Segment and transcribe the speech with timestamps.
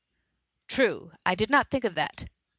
[0.67, 2.27] "True; I did not think of that